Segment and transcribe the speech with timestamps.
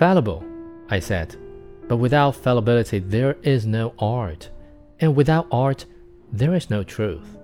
[0.00, 0.42] Fallible,
[0.88, 1.36] I said.
[1.86, 4.48] But without fallibility, there is no art.
[4.98, 5.84] And without art,
[6.32, 7.36] there is no truth.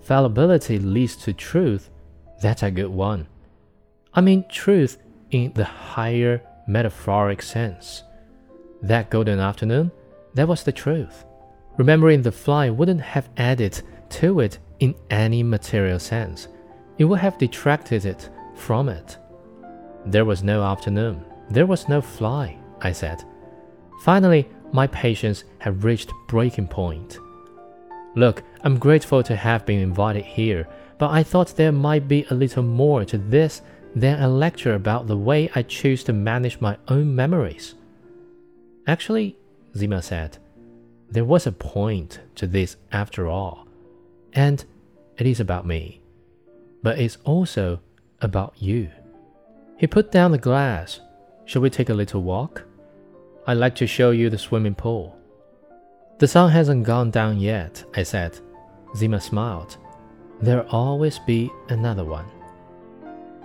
[0.00, 1.90] Fallibility leads to truth.
[2.40, 3.26] That's a good one.
[4.14, 4.96] I mean, truth
[5.30, 8.02] in the higher metaphoric sense.
[8.80, 9.92] That golden afternoon,
[10.32, 11.26] that was the truth.
[11.76, 13.82] Remembering the fly wouldn't have added
[14.20, 16.48] to it in any material sense.
[16.96, 19.18] It would have detracted it from it.
[20.06, 21.26] There was no afternoon.
[21.50, 23.24] There was no fly, I said.
[24.02, 27.18] Finally, my patience had reached breaking point.
[28.14, 30.68] Look, I'm grateful to have been invited here,
[30.98, 33.62] but I thought there might be a little more to this
[33.94, 37.74] than a lecture about the way I choose to manage my own memories.
[38.86, 39.36] Actually,
[39.76, 40.38] Zima said,
[41.10, 43.66] there was a point to this after all,
[44.32, 44.64] and
[45.18, 46.00] it is about me,
[46.82, 47.80] but it's also
[48.20, 48.90] about you.
[49.76, 51.00] He put down the glass.
[51.50, 52.62] Shall we take a little walk?
[53.44, 55.18] I'd like to show you the swimming pool.
[56.18, 58.38] The sun hasn't gone down yet, I said.
[58.94, 59.76] Zima smiled.
[60.40, 62.26] There'll always be another one.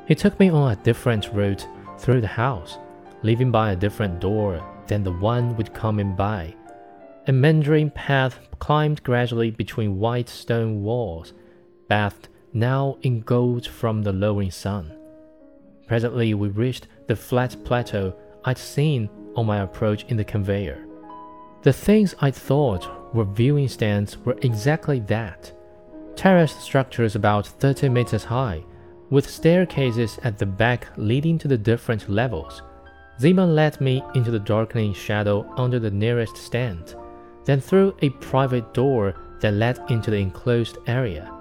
[0.08, 2.78] He took me on a different route through the house,
[3.24, 6.54] leaving by a different door than the one we'd come in by.
[7.26, 11.34] A meandering path climbed gradually between white stone walls,
[11.90, 14.95] bathed now in gold from the lowering sun.
[15.88, 20.86] Presently, we reached the flat plateau I'd seen on my approach in the conveyor.
[21.64, 25.52] The things I thought were viewing stands were exactly that
[26.16, 28.64] terraced structures about 30 meters high,
[29.10, 32.62] with staircases at the back leading to the different levels.
[33.20, 36.96] Zima led me into the darkening shadow under the nearest stand,
[37.46, 41.32] then through a private door that led into the enclosed area.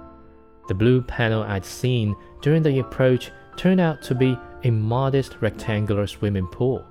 [0.67, 6.07] The blue panel I'd seen during the approach turned out to be a modest rectangular
[6.07, 6.85] swimming pool,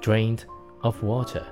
[0.00, 0.44] drained
[0.82, 1.46] of water.